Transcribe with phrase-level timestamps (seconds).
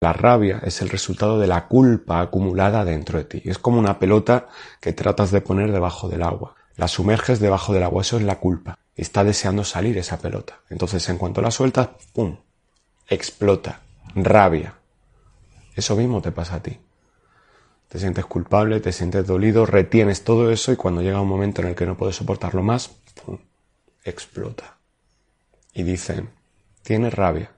[0.00, 3.42] La rabia es el resultado de la culpa acumulada dentro de ti.
[3.44, 4.46] Es como una pelota
[4.80, 6.54] que tratas de poner debajo del agua.
[6.76, 8.78] La sumerges debajo del agua, eso es la culpa.
[8.94, 10.60] Está deseando salir esa pelota.
[10.70, 12.36] Entonces, en cuanto la sueltas, ¡pum!
[13.08, 13.80] Explota.
[14.14, 14.74] Rabia.
[15.74, 16.78] Eso mismo te pasa a ti.
[17.88, 21.68] Te sientes culpable, te sientes dolido, retienes todo eso y cuando llega un momento en
[21.68, 22.88] el que no puedes soportarlo más,
[23.24, 23.38] ¡pum!
[24.04, 24.76] explota.
[25.74, 26.30] Y dicen,
[26.82, 27.57] tienes rabia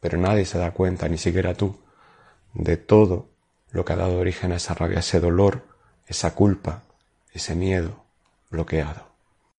[0.00, 1.78] pero nadie se da cuenta, ni siquiera tú,
[2.54, 3.28] de todo
[3.70, 5.64] lo que ha dado origen a esa rabia, ese dolor,
[6.06, 6.82] esa culpa,
[7.32, 8.04] ese miedo
[8.50, 9.07] bloqueado.